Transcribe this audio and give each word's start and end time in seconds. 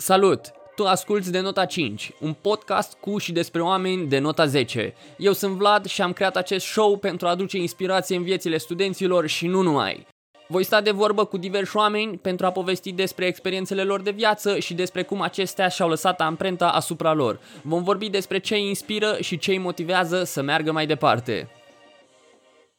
Salut! 0.00 0.40
Tu 0.74 0.86
asculti 0.86 1.30
de 1.30 1.40
nota 1.40 1.64
5, 1.64 2.10
un 2.20 2.32
podcast 2.32 2.96
cu 3.00 3.18
și 3.18 3.32
despre 3.32 3.60
oameni 3.62 4.06
de 4.06 4.18
nota 4.18 4.46
10. 4.46 4.94
Eu 5.16 5.32
sunt 5.32 5.52
Vlad 5.52 5.86
și 5.86 6.02
am 6.02 6.12
creat 6.12 6.36
acest 6.36 6.66
show 6.66 6.96
pentru 6.96 7.26
a 7.26 7.30
aduce 7.30 7.56
inspirație 7.56 8.16
în 8.16 8.22
viețile 8.22 8.58
studenților 8.58 9.26
și 9.26 9.46
nu 9.46 9.62
numai. 9.62 10.06
Voi 10.48 10.64
sta 10.64 10.80
de 10.80 10.90
vorbă 10.90 11.24
cu 11.24 11.36
diversi 11.36 11.76
oameni 11.76 12.18
pentru 12.18 12.46
a 12.46 12.50
povesti 12.50 12.92
despre 12.92 13.26
experiențele 13.26 13.82
lor 13.82 14.00
de 14.00 14.10
viață 14.10 14.58
și 14.58 14.74
despre 14.74 15.02
cum 15.02 15.20
acestea 15.20 15.68
și-au 15.68 15.88
lăsat 15.88 16.20
amprenta 16.20 16.68
asupra 16.68 17.12
lor. 17.12 17.40
Vom 17.62 17.82
vorbi 17.82 18.08
despre 18.08 18.38
ce 18.38 18.54
îi 18.54 18.68
inspiră 18.68 19.16
și 19.20 19.38
ce 19.38 19.50
îi 19.50 19.58
motivează 19.58 20.24
să 20.24 20.42
meargă 20.42 20.72
mai 20.72 20.86
departe. 20.86 21.48